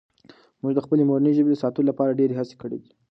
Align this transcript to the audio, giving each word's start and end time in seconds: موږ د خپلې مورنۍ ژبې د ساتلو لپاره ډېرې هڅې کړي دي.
موږ 0.61 0.71
د 0.75 0.79
خپلې 0.85 1.03
مورنۍ 1.09 1.31
ژبې 1.37 1.51
د 1.51 1.61
ساتلو 1.63 1.87
لپاره 1.89 2.17
ډېرې 2.19 2.37
هڅې 2.39 2.55
کړي 2.61 2.77
دي. 2.83 2.91